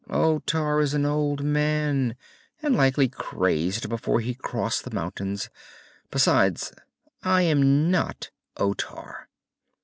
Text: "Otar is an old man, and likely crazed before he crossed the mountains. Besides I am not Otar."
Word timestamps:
"Otar 0.09 0.79
is 0.81 0.95
an 0.95 1.05
old 1.05 1.43
man, 1.43 2.15
and 2.63 2.75
likely 2.75 3.07
crazed 3.07 3.87
before 3.87 4.19
he 4.19 4.33
crossed 4.33 4.83
the 4.83 4.89
mountains. 4.95 5.51
Besides 6.09 6.73
I 7.21 7.43
am 7.43 7.91
not 7.91 8.31
Otar." 8.57 9.29